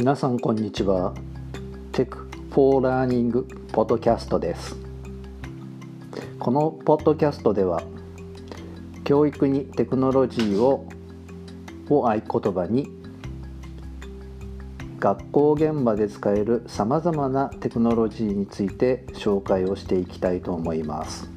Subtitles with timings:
[0.00, 1.12] 皆さんこんにちは
[1.92, 4.74] テクフォーラーニングポッドキャストです
[6.38, 7.82] このポッドキャストでは
[9.04, 10.88] 教育にテクノロジーを
[11.90, 12.90] を合言葉に
[14.98, 21.30] 学校現場で使えるさまざまなテクノロジーについて紹介をしていきたいと思います。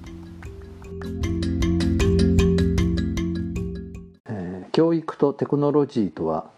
[4.26, 6.54] えー、教育とテクノロジーとは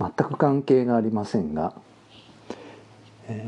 [0.00, 1.74] 全く関係がありませんが、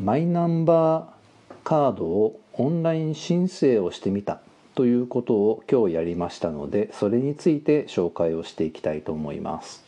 [0.00, 4.40] マイナンバーカードをオンライン申請をしてみた
[4.74, 9.84] ということを今日やりましたのでそれについて紹介をしていきたいと思います。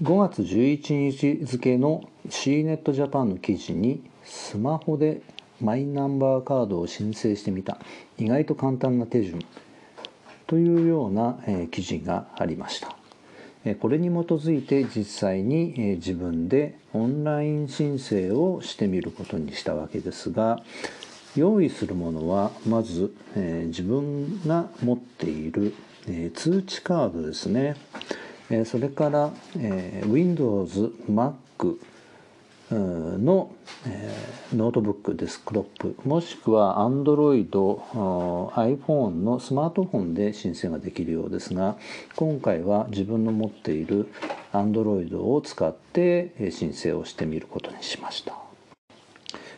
[0.00, 5.22] 5月11日付の C ネットジャパンの記事にスマホで
[5.62, 7.78] マイナンバーカードを申請してみた。
[8.18, 9.40] 意外と簡単な手順。
[10.46, 12.94] というような、え記事がありました。
[13.80, 20.60] これに基づいて実際に自分でオンライン申請をしてみることにしたわけですが
[21.36, 25.74] 用意するものはまず自分が持っている
[26.34, 27.76] 通知カードですね。
[28.64, 29.30] それから
[30.08, 31.78] Windows、Mac
[32.74, 33.52] の、
[33.86, 41.76] えー、ノートブックデスクトップもしくは Android、iPhone のスマートフォンで申請ができるようですが
[42.16, 44.08] 今回は自分の持っている
[44.52, 48.34] Android を使って申請をしてみることにしました。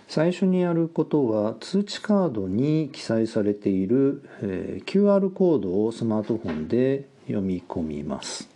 [0.07, 8.54] 最初にやることは通知カードに記載されている、えー、QR コードをスマートフォンで読み込みます。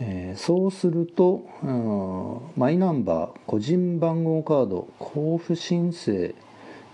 [0.00, 6.34] えー、そうすると、うん、マイナンバー個人番号カード交付申請、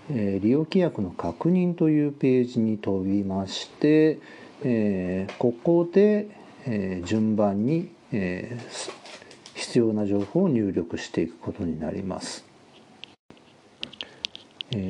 [0.09, 4.19] えー、利用規約の確認というページに飛びまして、
[4.63, 6.27] えー、ここで、
[6.67, 8.57] え順番に、え
[9.53, 12.45] 必要な情報を入力していくことになります。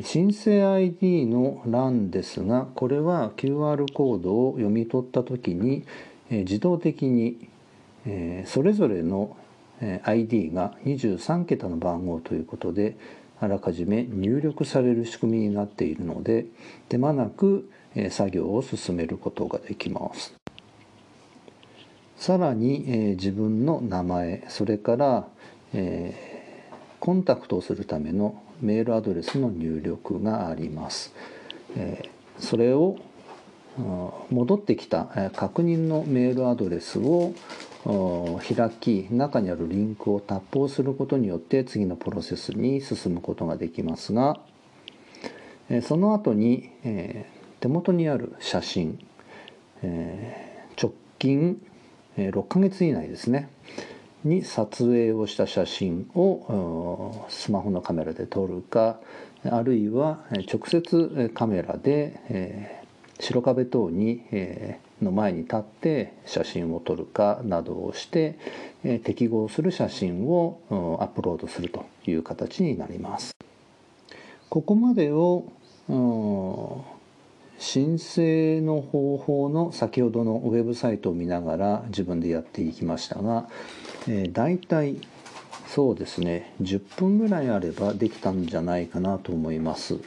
[0.04, 5.86] 申請 ID の欄ですがこれは QR コードを読み取った時に
[6.30, 7.50] 自動的に
[8.06, 9.36] えそれぞれの
[10.04, 12.98] ID が23桁の番号ということで
[13.40, 16.46] あらかじめ入力される仕組みになっているので
[16.88, 17.70] 手間なく
[18.10, 20.34] 作業を進めることができます。
[22.18, 25.28] さらに、え自分の名前それから、
[25.74, 26.14] え
[27.00, 31.14] コンタクトをするためのメールアドレスの入力があります、
[31.76, 32.98] えそれを
[34.32, 37.34] 戻ってきた確認のメールアドレスを
[37.86, 44.40] 開き中にあるリンクをタップをすることによって次のプロセスに進むことができますが
[45.84, 46.72] その後に
[47.60, 49.00] 手元にある写真
[49.84, 51.62] 直近
[52.18, 53.50] 6ヶ月以内ですね
[54.24, 59.00] に撮影をした写真をスマホのカメラで撮るか
[59.44, 62.82] あるいは直接カメラで
[63.20, 64.24] 白壁等に
[65.02, 68.38] の前に立って写真を撮るかなどをして
[69.04, 73.36] 適合する写真をアップロードするという形になります。
[74.50, 75.52] ここまでを
[77.58, 83.50] 申請の方法の先ほどのウェブサイトを見ながら自分でやっていきましたが、
[84.08, 84.98] えー、大体
[85.76, 86.54] そうですね。
[86.62, 89.98] 10分ぐらいあればできたんじゃないかなと思います、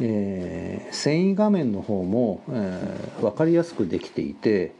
[0.00, 4.70] えー、繊維画面の方も、えー、分かりやすくできていて、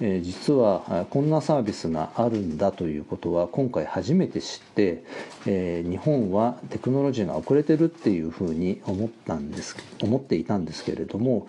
[0.00, 5.04] えー、実はこんなサービスがあるんだということは今回初めて知って、
[5.44, 11.48] えー、日本はテクノロジーが遅れてるっていうふうに思ったんです思っていたんですけれども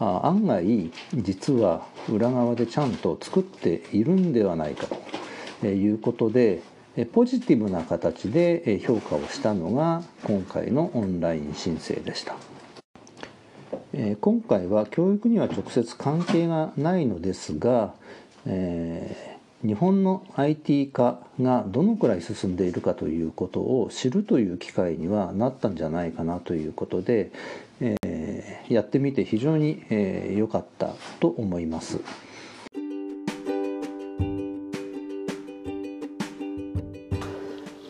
[0.00, 4.86] あ案外実は裏側でちゃんと作っているんではないか
[5.60, 6.62] ということで、
[7.06, 12.36] ポジティブな形で評価をしたのが今回のオンライン申請でした
[14.20, 17.94] 今回は教育には直接関係がないのですが、
[18.46, 27.32] えー、日本の IT 化がどのくらい進んでいるかということを知るという機会にはなったんじゃないかなということで、
[27.80, 30.90] えー、やってみて非常に良、えー、かった
[31.20, 32.00] と思います。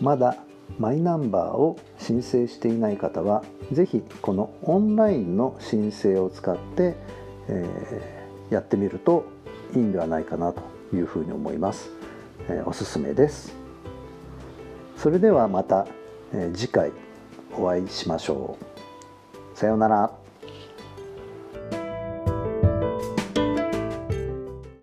[0.00, 0.36] まだ
[0.78, 3.42] マイナンバーを申請していない方は
[3.72, 6.94] 是非このオンラインの申請を使って、
[7.48, 9.24] えー、やってみると
[9.74, 10.62] いいんではないかなと
[10.94, 11.90] いうふうに思います、
[12.48, 13.56] えー、おすすめです。
[14.96, 15.86] それではまた、
[16.32, 16.92] えー、次回
[17.56, 18.56] お会いしましょ
[19.54, 19.58] う。
[19.58, 20.27] さようなら。